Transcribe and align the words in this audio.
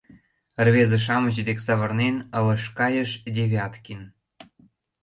—рвезе-шамыч 0.65 1.35
дек 1.47 1.59
савырнен, 1.65 2.15
ылыж 2.37 2.63
кайыш 2.77 3.09
Девяткин. 3.35 4.01